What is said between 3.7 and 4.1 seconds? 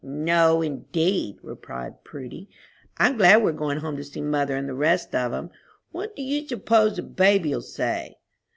home to